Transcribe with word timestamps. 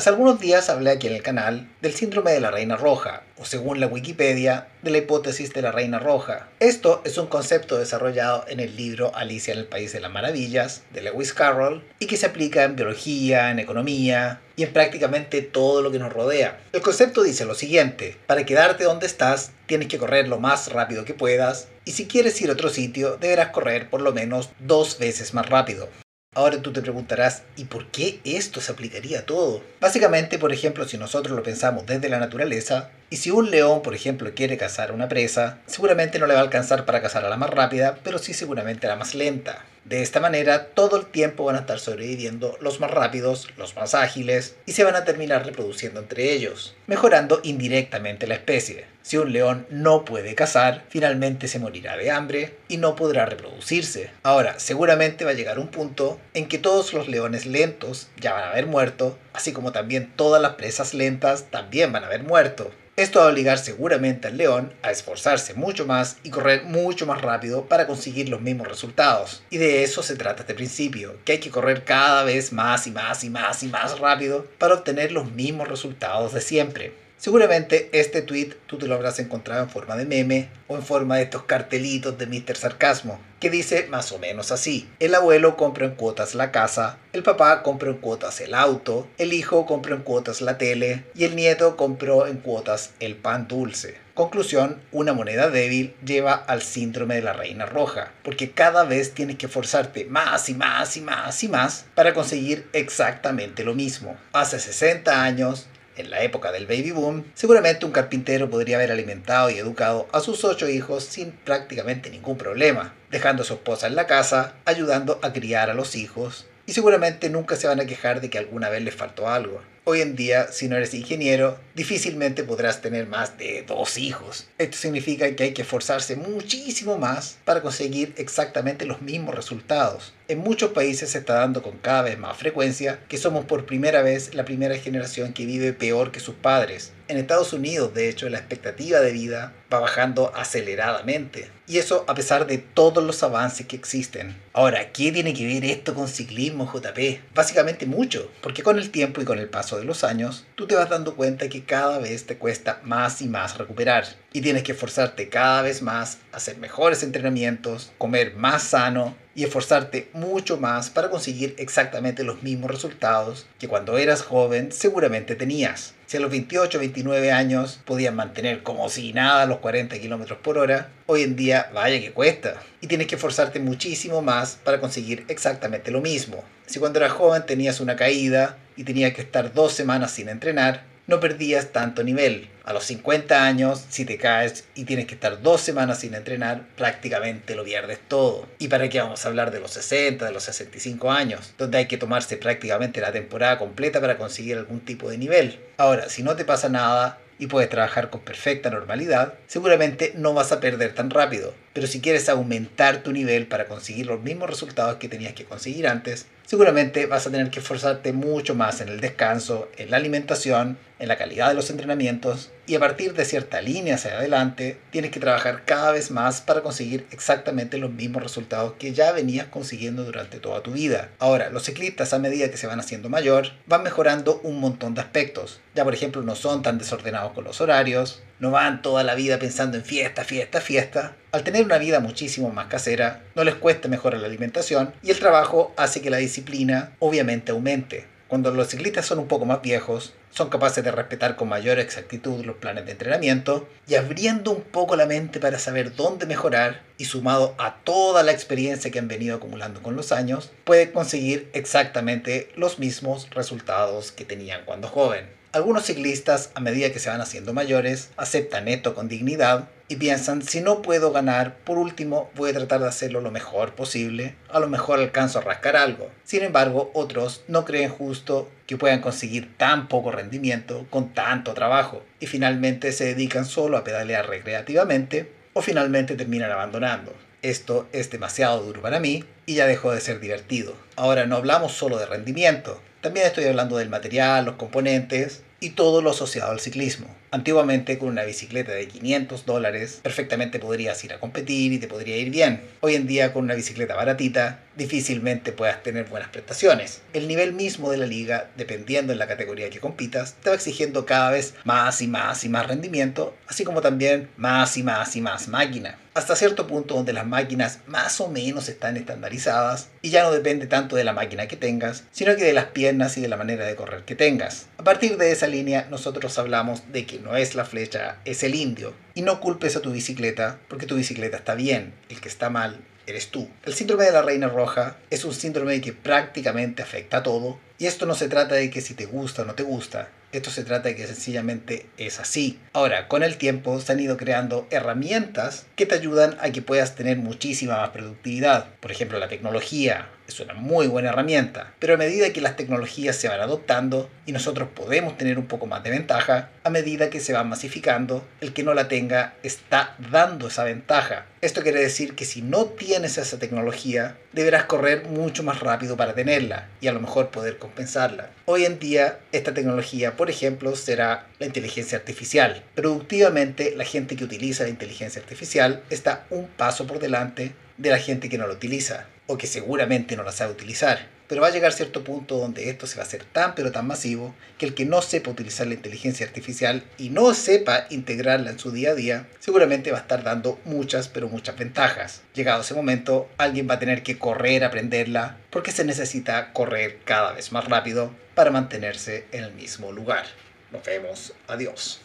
Hace 0.00 0.08
algunos 0.08 0.40
días 0.40 0.70
hablé 0.70 0.92
aquí 0.92 1.08
en 1.08 1.12
el 1.12 1.22
canal 1.22 1.68
del 1.82 1.92
síndrome 1.92 2.32
de 2.32 2.40
la 2.40 2.50
reina 2.50 2.74
roja, 2.74 3.22
o 3.36 3.44
según 3.44 3.80
la 3.80 3.86
Wikipedia, 3.86 4.68
de 4.80 4.90
la 4.90 4.96
hipótesis 4.96 5.52
de 5.52 5.60
la 5.60 5.72
reina 5.72 5.98
roja. 5.98 6.48
Esto 6.58 7.02
es 7.04 7.18
un 7.18 7.26
concepto 7.26 7.76
desarrollado 7.76 8.46
en 8.48 8.60
el 8.60 8.76
libro 8.76 9.14
Alicia 9.14 9.52
en 9.52 9.58
el 9.58 9.66
País 9.66 9.92
de 9.92 10.00
las 10.00 10.10
Maravillas, 10.10 10.84
de 10.94 11.02
Lewis 11.02 11.34
Carroll, 11.34 11.84
y 11.98 12.06
que 12.06 12.16
se 12.16 12.24
aplica 12.24 12.64
en 12.64 12.76
biología, 12.76 13.50
en 13.50 13.58
economía 13.58 14.40
y 14.56 14.62
en 14.62 14.72
prácticamente 14.72 15.42
todo 15.42 15.82
lo 15.82 15.92
que 15.92 15.98
nos 15.98 16.14
rodea. 16.14 16.58
El 16.72 16.80
concepto 16.80 17.22
dice 17.22 17.44
lo 17.44 17.54
siguiente, 17.54 18.16
para 18.26 18.46
quedarte 18.46 18.84
donde 18.84 19.04
estás, 19.04 19.52
tienes 19.66 19.88
que 19.88 19.98
correr 19.98 20.28
lo 20.28 20.40
más 20.40 20.72
rápido 20.72 21.04
que 21.04 21.12
puedas, 21.12 21.68
y 21.84 21.90
si 21.90 22.06
quieres 22.06 22.40
ir 22.40 22.48
a 22.48 22.54
otro 22.54 22.70
sitio, 22.70 23.18
deberás 23.18 23.50
correr 23.50 23.90
por 23.90 24.00
lo 24.00 24.14
menos 24.14 24.48
dos 24.60 24.98
veces 24.98 25.34
más 25.34 25.50
rápido. 25.50 25.90
Ahora 26.32 26.62
tú 26.62 26.72
te 26.72 26.80
preguntarás, 26.80 27.42
¿y 27.56 27.64
por 27.64 27.86
qué 27.86 28.20
esto 28.22 28.60
se 28.60 28.70
aplicaría 28.70 29.18
a 29.18 29.26
todo? 29.26 29.64
Básicamente, 29.80 30.38
por 30.38 30.52
ejemplo, 30.52 30.86
si 30.86 30.96
nosotros 30.96 31.36
lo 31.36 31.42
pensamos 31.42 31.86
desde 31.86 32.08
la 32.08 32.20
naturaleza, 32.20 32.92
y 33.10 33.16
si 33.16 33.30
un 33.32 33.50
león, 33.50 33.82
por 33.82 33.94
ejemplo, 33.94 34.30
quiere 34.34 34.56
cazar 34.56 34.90
a 34.90 34.92
una 34.92 35.08
presa, 35.08 35.58
seguramente 35.66 36.20
no 36.20 36.26
le 36.26 36.34
va 36.34 36.40
a 36.40 36.44
alcanzar 36.44 36.84
para 36.86 37.02
cazar 37.02 37.24
a 37.24 37.28
la 37.28 37.36
más 37.36 37.50
rápida, 37.50 37.98
pero 38.04 38.18
sí 38.18 38.32
seguramente 38.32 38.86
a 38.86 38.90
la 38.90 38.96
más 38.96 39.16
lenta. 39.16 39.64
De 39.84 40.02
esta 40.02 40.20
manera, 40.20 40.66
todo 40.66 40.96
el 40.96 41.06
tiempo 41.06 41.44
van 41.44 41.56
a 41.56 41.60
estar 41.60 41.80
sobreviviendo 41.80 42.56
los 42.60 42.78
más 42.78 42.92
rápidos, 42.92 43.48
los 43.56 43.74
más 43.74 43.94
ágiles, 43.94 44.54
y 44.64 44.72
se 44.72 44.84
van 44.84 44.94
a 44.94 45.04
terminar 45.04 45.44
reproduciendo 45.44 45.98
entre 45.98 46.32
ellos, 46.32 46.76
mejorando 46.86 47.40
indirectamente 47.42 48.28
la 48.28 48.34
especie. 48.34 48.84
Si 49.02 49.16
un 49.16 49.32
león 49.32 49.66
no 49.70 50.04
puede 50.04 50.36
cazar, 50.36 50.84
finalmente 50.90 51.48
se 51.48 51.58
morirá 51.58 51.96
de 51.96 52.10
hambre 52.12 52.54
y 52.68 52.76
no 52.76 52.94
podrá 52.94 53.26
reproducirse. 53.26 54.10
Ahora, 54.22 54.60
seguramente 54.60 55.24
va 55.24 55.32
a 55.32 55.34
llegar 55.34 55.58
un 55.58 55.68
punto 55.68 56.20
en 56.34 56.46
que 56.46 56.58
todos 56.58 56.92
los 56.92 57.08
leones 57.08 57.46
lentos 57.46 58.08
ya 58.20 58.34
van 58.34 58.44
a 58.44 58.50
haber 58.50 58.66
muerto, 58.66 59.18
así 59.32 59.52
como 59.52 59.72
también 59.72 60.12
todas 60.14 60.40
las 60.40 60.54
presas 60.54 60.94
lentas 60.94 61.46
también 61.50 61.90
van 61.90 62.04
a 62.04 62.06
haber 62.06 62.22
muerto. 62.22 62.70
Esto 63.00 63.20
va 63.20 63.24
a 63.24 63.28
obligar 63.30 63.56
seguramente 63.56 64.28
al 64.28 64.36
león 64.36 64.74
a 64.82 64.90
esforzarse 64.90 65.54
mucho 65.54 65.86
más 65.86 66.18
y 66.22 66.28
correr 66.28 66.64
mucho 66.64 67.06
más 67.06 67.22
rápido 67.22 67.64
para 67.64 67.86
conseguir 67.86 68.28
los 68.28 68.42
mismos 68.42 68.68
resultados. 68.68 69.42
Y 69.48 69.56
de 69.56 69.82
eso 69.82 70.02
se 70.02 70.16
trata 70.16 70.42
este 70.42 70.52
principio, 70.52 71.16
que 71.24 71.32
hay 71.32 71.38
que 71.38 71.48
correr 71.48 71.84
cada 71.84 72.24
vez 72.24 72.52
más 72.52 72.86
y 72.86 72.90
más 72.90 73.24
y 73.24 73.30
más 73.30 73.62
y 73.62 73.68
más 73.68 73.98
rápido 73.98 74.44
para 74.58 74.74
obtener 74.74 75.12
los 75.12 75.32
mismos 75.32 75.68
resultados 75.68 76.34
de 76.34 76.42
siempre. 76.42 76.92
Seguramente 77.20 77.90
este 77.92 78.22
tweet 78.22 78.54
tú 78.66 78.78
te 78.78 78.86
lo 78.86 78.94
habrás 78.94 79.18
encontrado 79.18 79.62
en 79.62 79.68
forma 79.68 79.94
de 79.94 80.06
meme 80.06 80.48
o 80.68 80.76
en 80.76 80.82
forma 80.82 81.18
de 81.18 81.24
estos 81.24 81.42
cartelitos 81.42 82.16
de 82.16 82.24
Mr. 82.24 82.56
Sarcasmo, 82.56 83.20
que 83.40 83.50
dice 83.50 83.88
más 83.90 84.10
o 84.12 84.18
menos 84.18 84.50
así. 84.50 84.88
El 85.00 85.14
abuelo 85.14 85.54
compra 85.54 85.84
en 85.84 85.96
cuotas 85.96 86.34
la 86.34 86.50
casa, 86.50 86.96
el 87.12 87.22
papá 87.22 87.62
compró 87.62 87.90
en 87.90 87.98
cuotas 87.98 88.40
el 88.40 88.54
auto, 88.54 89.06
el 89.18 89.34
hijo 89.34 89.66
compró 89.66 89.96
en 89.96 90.00
cuotas 90.00 90.40
la 90.40 90.56
tele 90.56 91.04
y 91.14 91.24
el 91.24 91.36
nieto 91.36 91.76
compró 91.76 92.26
en 92.26 92.38
cuotas 92.38 92.92
el 93.00 93.16
pan 93.16 93.48
dulce. 93.48 93.98
Conclusión, 94.14 94.80
una 94.90 95.12
moneda 95.12 95.50
débil 95.50 95.94
lleva 96.02 96.32
al 96.32 96.62
síndrome 96.62 97.16
de 97.16 97.22
la 97.22 97.34
reina 97.34 97.66
roja, 97.66 98.12
porque 98.22 98.52
cada 98.52 98.84
vez 98.84 99.12
tienes 99.12 99.36
que 99.36 99.48
forzarte 99.48 100.06
más 100.06 100.48
y 100.48 100.54
más 100.54 100.96
y 100.96 101.02
más 101.02 101.44
y 101.44 101.48
más 101.48 101.84
para 101.94 102.14
conseguir 102.14 102.66
exactamente 102.72 103.62
lo 103.62 103.74
mismo. 103.74 104.16
Hace 104.32 104.58
60 104.58 105.22
años, 105.22 105.68
en 105.96 106.10
la 106.10 106.22
época 106.22 106.52
del 106.52 106.66
baby 106.66 106.90
boom, 106.92 107.24
seguramente 107.34 107.86
un 107.86 107.92
carpintero 107.92 108.50
podría 108.50 108.76
haber 108.76 108.92
alimentado 108.92 109.50
y 109.50 109.58
educado 109.58 110.08
a 110.12 110.20
sus 110.20 110.44
ocho 110.44 110.68
hijos 110.68 111.04
sin 111.04 111.32
prácticamente 111.32 112.10
ningún 112.10 112.36
problema, 112.36 112.94
dejando 113.10 113.42
a 113.42 113.46
su 113.46 113.54
esposa 113.54 113.86
en 113.86 113.96
la 113.96 114.06
casa, 114.06 114.54
ayudando 114.64 115.18
a 115.22 115.32
criar 115.32 115.70
a 115.70 115.74
los 115.74 115.96
hijos, 115.96 116.46
y 116.70 116.72
seguramente 116.72 117.30
nunca 117.30 117.56
se 117.56 117.66
van 117.66 117.80
a 117.80 117.84
quejar 117.84 118.20
de 118.20 118.30
que 118.30 118.38
alguna 118.38 118.68
vez 118.68 118.80
les 118.84 118.94
faltó 118.94 119.28
algo. 119.28 119.60
Hoy 119.82 120.02
en 120.02 120.14
día, 120.14 120.52
si 120.52 120.68
no 120.68 120.76
eres 120.76 120.94
ingeniero, 120.94 121.58
difícilmente 121.74 122.44
podrás 122.44 122.80
tener 122.80 123.08
más 123.08 123.36
de 123.38 123.64
dos 123.66 123.98
hijos. 123.98 124.46
Esto 124.56 124.76
significa 124.76 125.34
que 125.34 125.42
hay 125.42 125.52
que 125.52 125.62
esforzarse 125.62 126.14
muchísimo 126.14 126.96
más 126.96 127.38
para 127.44 127.60
conseguir 127.60 128.14
exactamente 128.18 128.84
los 128.84 129.02
mismos 129.02 129.34
resultados. 129.34 130.14
En 130.28 130.38
muchos 130.38 130.70
países 130.70 131.10
se 131.10 131.18
está 131.18 131.34
dando 131.34 131.60
con 131.60 131.76
cada 131.78 132.02
vez 132.02 132.16
más 132.20 132.36
frecuencia 132.36 133.00
que 133.08 133.18
somos 133.18 133.46
por 133.46 133.66
primera 133.66 134.02
vez 134.02 134.32
la 134.36 134.44
primera 134.44 134.76
generación 134.76 135.32
que 135.32 135.46
vive 135.46 135.72
peor 135.72 136.12
que 136.12 136.20
sus 136.20 136.36
padres. 136.36 136.92
En 137.10 137.16
Estados 137.16 137.52
Unidos, 137.52 137.92
de 137.92 138.08
hecho, 138.08 138.28
la 138.28 138.38
expectativa 138.38 139.00
de 139.00 139.10
vida 139.10 139.52
va 139.72 139.80
bajando 139.80 140.32
aceleradamente. 140.36 141.50
Y 141.66 141.78
eso 141.78 142.04
a 142.06 142.14
pesar 142.14 142.46
de 142.46 142.58
todos 142.58 143.02
los 143.02 143.24
avances 143.24 143.66
que 143.66 143.74
existen. 143.74 144.40
Ahora, 144.52 144.92
¿qué 144.92 145.10
tiene 145.10 145.34
que 145.34 145.44
ver 145.44 145.64
esto 145.64 145.92
con 145.92 146.06
ciclismo, 146.06 146.72
JP? 146.72 147.34
Básicamente 147.34 147.84
mucho, 147.84 148.30
porque 148.42 148.62
con 148.62 148.78
el 148.78 148.92
tiempo 148.92 149.20
y 149.20 149.24
con 149.24 149.40
el 149.40 149.48
paso 149.48 149.76
de 149.76 149.84
los 149.84 150.04
años, 150.04 150.46
tú 150.54 150.68
te 150.68 150.76
vas 150.76 150.88
dando 150.88 151.16
cuenta 151.16 151.48
que 151.48 151.64
cada 151.64 151.98
vez 151.98 152.26
te 152.26 152.38
cuesta 152.38 152.80
más 152.84 153.20
y 153.22 153.26
más 153.26 153.58
recuperar. 153.58 154.04
Y 154.32 154.40
tienes 154.40 154.62
que 154.62 154.70
esforzarte 154.70 155.28
cada 155.28 155.62
vez 155.62 155.82
más, 155.82 156.18
hacer 156.30 156.58
mejores 156.58 157.02
entrenamientos, 157.02 157.90
comer 157.98 158.36
más 158.36 158.62
sano 158.62 159.16
y 159.40 159.44
esforzarte 159.44 160.10
mucho 160.12 160.58
más 160.58 160.90
para 160.90 161.08
conseguir 161.08 161.54
exactamente 161.56 162.24
los 162.24 162.42
mismos 162.42 162.70
resultados 162.70 163.46
que 163.58 163.68
cuando 163.68 163.96
eras 163.96 164.20
joven 164.20 164.70
seguramente 164.70 165.34
tenías. 165.34 165.94
Si 166.04 166.18
a 166.18 166.20
los 166.20 166.30
28 166.30 166.76
o 166.76 166.80
29 166.80 167.32
años 167.32 167.80
podías 167.86 168.12
mantener 168.12 168.62
como 168.62 168.90
si 168.90 169.14
nada 169.14 169.46
los 169.46 169.60
40 169.60 169.98
km 169.98 170.36
por 170.36 170.58
hora, 170.58 170.90
hoy 171.06 171.22
en 171.22 171.36
día 171.36 171.70
vaya 171.72 171.98
que 172.00 172.12
cuesta. 172.12 172.60
Y 172.82 172.86
tienes 172.86 173.06
que 173.06 173.14
esforzarte 173.14 173.60
muchísimo 173.60 174.20
más 174.20 174.58
para 174.62 174.78
conseguir 174.78 175.24
exactamente 175.28 175.90
lo 175.90 176.02
mismo. 176.02 176.44
Si 176.66 176.78
cuando 176.78 176.98
eras 176.98 177.12
joven 177.12 177.46
tenías 177.46 177.80
una 177.80 177.96
caída 177.96 178.58
y 178.76 178.84
tenías 178.84 179.14
que 179.14 179.22
estar 179.22 179.54
dos 179.54 179.72
semanas 179.72 180.10
sin 180.10 180.28
entrenar, 180.28 180.84
no 181.06 181.18
perdías 181.18 181.72
tanto 181.72 182.02
nivel. 182.02 182.50
A 182.70 182.72
los 182.72 182.84
50 182.84 183.44
años, 183.44 183.84
si 183.88 184.04
te 184.04 184.16
caes 184.16 184.62
y 184.76 184.84
tienes 184.84 185.06
que 185.06 185.14
estar 185.14 185.42
dos 185.42 185.60
semanas 185.60 185.98
sin 185.98 186.14
entrenar, 186.14 186.68
prácticamente 186.76 187.56
lo 187.56 187.64
pierdes 187.64 187.98
todo. 188.06 188.46
¿Y 188.60 188.68
para 188.68 188.88
qué 188.88 189.00
vamos 189.00 189.24
a 189.24 189.28
hablar 189.28 189.50
de 189.50 189.58
los 189.58 189.72
60, 189.72 190.24
de 190.24 190.30
los 190.30 190.44
65 190.44 191.10
años? 191.10 191.52
Donde 191.58 191.78
hay 191.78 191.88
que 191.88 191.98
tomarse 191.98 192.36
prácticamente 192.36 193.00
la 193.00 193.10
temporada 193.10 193.58
completa 193.58 194.00
para 194.00 194.16
conseguir 194.16 194.56
algún 194.56 194.78
tipo 194.78 195.10
de 195.10 195.18
nivel. 195.18 195.58
Ahora, 195.78 196.08
si 196.08 196.22
no 196.22 196.36
te 196.36 196.44
pasa 196.44 196.68
nada, 196.68 197.18
y 197.40 197.46
puedes 197.46 197.70
trabajar 197.70 198.10
con 198.10 198.20
perfecta 198.20 198.68
normalidad, 198.68 199.32
seguramente 199.46 200.12
no 200.14 200.34
vas 200.34 200.52
a 200.52 200.60
perder 200.60 200.94
tan 200.94 201.08
rápido. 201.08 201.54
Pero 201.72 201.86
si 201.86 202.00
quieres 202.00 202.28
aumentar 202.28 203.02
tu 203.02 203.12
nivel 203.12 203.46
para 203.46 203.66
conseguir 203.66 204.06
los 204.06 204.20
mismos 204.20 204.50
resultados 204.50 204.96
que 204.96 205.08
tenías 205.08 205.32
que 205.32 205.46
conseguir 205.46 205.88
antes, 205.88 206.26
seguramente 206.44 207.06
vas 207.06 207.26
a 207.26 207.30
tener 207.30 207.50
que 207.50 207.60
esforzarte 207.60 208.12
mucho 208.12 208.54
más 208.54 208.82
en 208.82 208.90
el 208.90 209.00
descanso, 209.00 209.70
en 209.78 209.90
la 209.90 209.96
alimentación, 209.96 210.76
en 210.98 211.08
la 211.08 211.16
calidad 211.16 211.48
de 211.48 211.54
los 211.54 211.70
entrenamientos 211.70 212.50
y 212.70 212.76
a 212.76 212.78
partir 212.78 213.14
de 213.14 213.24
cierta 213.24 213.60
línea 213.60 213.96
hacia 213.96 214.16
adelante 214.16 214.78
tienes 214.92 215.10
que 215.10 215.18
trabajar 215.18 215.64
cada 215.64 215.90
vez 215.90 216.12
más 216.12 216.40
para 216.40 216.60
conseguir 216.60 217.04
exactamente 217.10 217.78
los 217.78 217.90
mismos 217.90 218.22
resultados 218.22 218.74
que 218.74 218.92
ya 218.92 219.10
venías 219.10 219.48
consiguiendo 219.48 220.04
durante 220.04 220.38
toda 220.38 220.62
tu 220.62 220.70
vida. 220.70 221.08
Ahora, 221.18 221.50
los 221.50 221.64
ciclistas 221.64 222.12
a 222.12 222.20
medida 222.20 222.48
que 222.48 222.56
se 222.56 222.68
van 222.68 222.78
haciendo 222.78 223.08
mayor 223.08 223.48
van 223.66 223.82
mejorando 223.82 224.40
un 224.44 224.60
montón 224.60 224.94
de 224.94 225.00
aspectos. 225.00 225.58
Ya 225.74 225.82
por 225.82 225.94
ejemplo 225.94 226.22
no 226.22 226.36
son 226.36 226.62
tan 226.62 226.78
desordenados 226.78 227.32
con 227.32 227.42
los 227.42 227.60
horarios, 227.60 228.22
no 228.38 228.52
van 228.52 228.82
toda 228.82 229.02
la 229.02 229.16
vida 229.16 229.40
pensando 229.40 229.76
en 229.76 229.84
fiesta, 229.84 230.22
fiesta, 230.22 230.60
fiesta. 230.60 231.16
Al 231.32 231.42
tener 231.42 231.64
una 231.64 231.78
vida 231.78 231.98
muchísimo 231.98 232.50
más 232.50 232.68
casera, 232.68 233.24
no 233.34 233.42
les 233.42 233.56
cuesta 233.56 233.88
mejorar 233.88 234.20
la 234.20 234.28
alimentación 234.28 234.94
y 235.02 235.10
el 235.10 235.18
trabajo 235.18 235.74
hace 235.76 236.02
que 236.02 236.10
la 236.10 236.18
disciplina 236.18 236.92
obviamente 237.00 237.50
aumente. 237.50 238.06
Cuando 238.28 238.52
los 238.52 238.68
ciclistas 238.68 239.06
son 239.06 239.18
un 239.18 239.26
poco 239.26 239.44
más 239.44 239.60
viejos, 239.60 240.14
son 240.30 240.48
capaces 240.48 240.84
de 240.84 240.92
respetar 240.92 241.36
con 241.36 241.48
mayor 241.48 241.78
exactitud 241.78 242.44
los 242.44 242.56
planes 242.56 242.86
de 242.86 242.92
entrenamiento 242.92 243.68
y 243.86 243.96
abriendo 243.96 244.52
un 244.52 244.62
poco 244.62 244.96
la 244.96 245.06
mente 245.06 245.40
para 245.40 245.58
saber 245.58 245.94
dónde 245.94 246.26
mejorar 246.26 246.82
y 246.98 247.06
sumado 247.06 247.54
a 247.58 247.76
toda 247.76 248.22
la 248.22 248.32
experiencia 248.32 248.90
que 248.90 248.98
han 248.98 249.08
venido 249.08 249.36
acumulando 249.36 249.82
con 249.82 249.96
los 249.96 250.12
años, 250.12 250.50
pueden 250.64 250.92
conseguir 250.92 251.50
exactamente 251.52 252.50
los 252.56 252.78
mismos 252.78 253.28
resultados 253.30 254.12
que 254.12 254.24
tenían 254.24 254.64
cuando 254.64 254.88
joven. 254.88 255.39
Algunos 255.52 255.86
ciclistas, 255.86 256.52
a 256.54 256.60
medida 256.60 256.92
que 256.92 257.00
se 257.00 257.10
van 257.10 257.20
haciendo 257.20 257.52
mayores, 257.52 258.10
aceptan 258.16 258.68
esto 258.68 258.94
con 258.94 259.08
dignidad 259.08 259.68
y 259.88 259.96
piensan, 259.96 260.42
si 260.42 260.60
no 260.60 260.80
puedo 260.80 261.10
ganar, 261.10 261.56
por 261.64 261.76
último 261.76 262.30
voy 262.36 262.50
a 262.50 262.52
tratar 262.52 262.80
de 262.80 262.86
hacerlo 262.86 263.20
lo 263.20 263.32
mejor 263.32 263.74
posible, 263.74 264.36
a 264.48 264.60
lo 264.60 264.68
mejor 264.68 265.00
alcanzo 265.00 265.40
a 265.40 265.42
rascar 265.42 265.74
algo. 265.74 266.08
Sin 266.22 266.44
embargo, 266.44 266.92
otros 266.94 267.42
no 267.48 267.64
creen 267.64 267.90
justo 267.90 268.48
que 268.68 268.76
puedan 268.76 269.00
conseguir 269.00 269.56
tan 269.56 269.88
poco 269.88 270.12
rendimiento 270.12 270.86
con 270.88 271.14
tanto 271.14 271.52
trabajo 271.52 272.04
y 272.20 272.28
finalmente 272.28 272.92
se 272.92 273.06
dedican 273.06 273.44
solo 273.44 273.76
a 273.76 273.82
pedalear 273.82 274.28
recreativamente 274.28 275.32
o 275.52 275.62
finalmente 275.62 276.14
terminan 276.14 276.52
abandonando. 276.52 277.12
Esto 277.42 277.88
es 277.92 278.10
demasiado 278.10 278.62
duro 278.62 278.82
para 278.82 279.00
mí 279.00 279.24
y 279.46 279.54
ya 279.54 279.66
dejó 279.66 279.92
de 279.92 280.00
ser 280.00 280.20
divertido. 280.20 280.74
Ahora 280.96 281.26
no 281.26 281.36
hablamos 281.36 281.72
solo 281.72 281.98
de 281.98 282.06
rendimiento, 282.06 282.80
también 283.00 283.26
estoy 283.26 283.44
hablando 283.44 283.78
del 283.78 283.88
material, 283.88 284.44
los 284.44 284.56
componentes 284.56 285.42
y 285.58 285.70
todo 285.70 286.02
lo 286.02 286.10
asociado 286.10 286.52
al 286.52 286.60
ciclismo. 286.60 287.06
Antiguamente 287.32 287.96
con 287.96 288.08
una 288.08 288.24
bicicleta 288.24 288.72
de 288.72 288.88
500 288.88 289.46
dólares 289.46 290.00
perfectamente 290.02 290.58
podrías 290.58 291.04
ir 291.04 291.12
a 291.12 291.20
competir 291.20 291.72
y 291.72 291.78
te 291.78 291.86
podría 291.86 292.16
ir 292.16 292.30
bien. 292.30 292.60
Hoy 292.80 292.96
en 292.96 293.06
día 293.06 293.32
con 293.32 293.44
una 293.44 293.54
bicicleta 293.54 293.94
baratita 293.94 294.58
difícilmente 294.76 295.52
puedas 295.52 295.82
tener 295.82 296.06
buenas 296.06 296.30
prestaciones. 296.30 297.02
El 297.12 297.28
nivel 297.28 297.52
mismo 297.52 297.90
de 297.90 297.98
la 297.98 298.06
liga, 298.06 298.48
dependiendo 298.56 299.12
en 299.12 299.18
la 299.18 299.28
categoría 299.28 299.70
que 299.70 299.78
compitas, 299.78 300.34
te 300.42 300.48
va 300.48 300.56
exigiendo 300.56 301.06
cada 301.06 301.30
vez 301.30 301.54
más 301.64 302.02
y 302.02 302.08
más 302.08 302.42
y 302.44 302.48
más 302.48 302.66
rendimiento, 302.66 303.36
así 303.46 303.62
como 303.62 303.80
también 303.80 304.28
más 304.36 304.76
y 304.76 304.82
más 304.82 305.14
y 305.14 305.20
más 305.20 305.46
máquina. 305.46 305.98
Hasta 306.12 306.34
cierto 306.34 306.66
punto 306.66 306.94
donde 306.94 307.12
las 307.12 307.26
máquinas 307.26 307.78
más 307.86 308.20
o 308.20 308.28
menos 308.28 308.68
están 308.68 308.96
estandarizadas 308.96 309.90
y 310.02 310.10
ya 310.10 310.24
no 310.24 310.32
depende 310.32 310.66
tanto 310.66 310.96
de 310.96 311.04
la 311.04 311.12
máquina 311.12 311.46
que 311.46 311.56
tengas, 311.56 312.02
sino 312.10 312.34
que 312.34 312.44
de 312.44 312.52
las 312.52 312.66
piernas 312.66 313.16
y 313.16 313.20
de 313.20 313.28
la 313.28 313.36
manera 313.36 313.64
de 313.64 313.76
correr 313.76 314.04
que 314.04 314.16
tengas. 314.16 314.66
A 314.76 314.82
partir 314.82 315.18
de 315.18 315.30
esa 315.30 315.46
línea 315.46 315.86
nosotros 315.88 316.36
hablamos 316.38 316.82
de 316.92 317.06
que 317.06 317.19
no 317.20 317.36
es 317.36 317.54
la 317.54 317.64
flecha, 317.64 318.18
es 318.24 318.42
el 318.42 318.54
indio. 318.54 318.94
Y 319.14 319.22
no 319.22 319.40
culpes 319.40 319.76
a 319.76 319.82
tu 319.82 319.92
bicicleta 319.92 320.58
porque 320.68 320.86
tu 320.86 320.96
bicicleta 320.96 321.36
está 321.36 321.54
bien, 321.54 321.94
el 322.08 322.20
que 322.20 322.28
está 322.28 322.50
mal 322.50 322.80
eres 323.06 323.28
tú. 323.28 323.48
El 323.64 323.74
síndrome 323.74 324.04
de 324.04 324.12
la 324.12 324.22
reina 324.22 324.48
roja 324.48 324.96
es 325.10 325.24
un 325.24 325.34
síndrome 325.34 325.80
que 325.80 325.92
prácticamente 325.92 326.82
afecta 326.82 327.18
a 327.18 327.22
todo. 327.22 327.58
Y 327.78 327.86
esto 327.86 328.06
no 328.06 328.14
se 328.14 328.28
trata 328.28 328.54
de 328.54 328.70
que 328.70 328.80
si 328.80 328.94
te 328.94 329.06
gusta 329.06 329.42
o 329.42 329.44
no 329.44 329.54
te 329.54 329.62
gusta, 329.62 330.10
esto 330.32 330.50
se 330.50 330.64
trata 330.64 330.88
de 330.90 330.96
que 330.96 331.06
sencillamente 331.06 331.86
es 331.96 332.20
así. 332.20 332.60
Ahora, 332.72 333.08
con 333.08 333.22
el 333.22 333.36
tiempo 333.36 333.80
se 333.80 333.92
han 333.92 334.00
ido 334.00 334.16
creando 334.16 334.66
herramientas 334.70 335.66
que 335.74 335.86
te 335.86 335.96
ayudan 335.96 336.36
a 336.40 336.50
que 336.50 336.62
puedas 336.62 336.94
tener 336.94 337.16
muchísima 337.16 337.78
más 337.78 337.90
productividad. 337.90 338.68
Por 338.80 338.92
ejemplo, 338.92 339.18
la 339.18 339.28
tecnología 339.28 340.08
es 340.30 340.40
una 340.40 340.54
muy 340.54 340.86
buena 340.86 341.10
herramienta, 341.10 341.74
pero 341.78 341.94
a 341.94 341.96
medida 341.96 342.32
que 342.32 342.40
las 342.40 342.56
tecnologías 342.56 343.16
se 343.16 343.28
van 343.28 343.40
adoptando 343.40 344.08
y 344.26 344.32
nosotros 344.32 344.68
podemos 344.74 345.18
tener 345.18 345.38
un 345.38 345.46
poco 345.46 345.66
más 345.66 345.82
de 345.82 345.90
ventaja, 345.90 346.50
a 346.62 346.70
medida 346.70 347.10
que 347.10 347.20
se 347.20 347.32
van 347.32 347.48
masificando, 347.48 348.24
el 348.40 348.52
que 348.52 348.62
no 348.62 348.72
la 348.72 348.88
tenga 348.88 349.34
está 349.42 349.96
dando 350.10 350.48
esa 350.48 350.64
ventaja. 350.64 351.26
Esto 351.40 351.62
quiere 351.62 351.80
decir 351.80 352.14
que 352.14 352.24
si 352.24 352.42
no 352.42 352.66
tienes 352.66 353.18
esa 353.18 353.38
tecnología, 353.38 354.16
deberás 354.32 354.64
correr 354.64 355.06
mucho 355.06 355.42
más 355.42 355.60
rápido 355.60 355.96
para 355.96 356.14
tenerla 356.14 356.68
y 356.80 356.86
a 356.86 356.92
lo 356.92 357.00
mejor 357.00 357.30
poder 357.30 357.58
compensarla. 357.58 358.30
Hoy 358.44 358.64
en 358.64 358.78
día, 358.78 359.18
esta 359.32 359.52
tecnología 359.52 360.16
por 360.16 360.30
ejemplo, 360.30 360.76
será 360.76 361.26
la 361.38 361.46
inteligencia 361.46 361.98
artificial. 361.98 362.62
Productivamente, 362.74 363.74
la 363.74 363.84
gente 363.84 364.14
que 364.14 364.24
utiliza 364.24 364.64
la 364.64 364.70
inteligencia 364.70 365.20
artificial 365.20 365.82
está 365.90 366.26
un 366.30 366.46
paso 366.46 366.86
por 366.86 367.00
delante 367.00 367.52
de 367.78 367.90
la 367.90 367.98
gente 367.98 368.28
que 368.28 368.38
no 368.38 368.46
la 368.46 368.52
utiliza 368.52 369.06
o 369.30 369.38
que 369.38 369.46
seguramente 369.46 370.16
no 370.16 370.24
la 370.24 370.32
sabe 370.32 370.50
utilizar. 370.50 371.06
Pero 371.28 371.42
va 371.42 371.46
a 371.46 371.52
llegar 371.52 371.72
cierto 371.72 372.02
punto 372.02 372.38
donde 372.38 372.68
esto 372.68 372.88
se 372.88 372.96
va 372.96 373.04
a 373.04 373.06
hacer 373.06 373.22
tan 373.22 373.54
pero 373.54 373.70
tan 373.70 373.86
masivo 373.86 374.34
que 374.58 374.66
el 374.66 374.74
que 374.74 374.84
no 374.84 375.00
sepa 375.02 375.30
utilizar 375.30 375.68
la 375.68 375.74
inteligencia 375.74 376.26
artificial 376.26 376.82
y 376.98 377.10
no 377.10 377.32
sepa 377.32 377.86
integrarla 377.90 378.50
en 378.50 378.58
su 378.58 378.72
día 378.72 378.90
a 378.90 378.94
día, 378.96 379.28
seguramente 379.38 379.92
va 379.92 379.98
a 379.98 380.00
estar 380.00 380.24
dando 380.24 380.58
muchas 380.64 381.06
pero 381.06 381.28
muchas 381.28 381.56
ventajas. 381.56 382.22
Llegado 382.34 382.62
ese 382.62 382.74
momento, 382.74 383.28
alguien 383.38 383.70
va 383.70 383.74
a 383.74 383.78
tener 383.78 384.02
que 384.02 384.18
correr 384.18 384.64
a 384.64 384.66
aprenderla 384.66 385.36
porque 385.50 385.70
se 385.70 385.84
necesita 385.84 386.52
correr 386.52 386.98
cada 387.04 387.32
vez 387.32 387.52
más 387.52 387.66
rápido 387.66 388.12
para 388.34 388.50
mantenerse 388.50 389.26
en 389.30 389.44
el 389.44 389.52
mismo 389.52 389.92
lugar. 389.92 390.26
Nos 390.72 390.84
vemos. 390.84 391.34
Adiós. 391.46 392.00